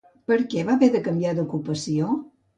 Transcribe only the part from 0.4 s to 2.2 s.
què va haver de canviar d'ocupació?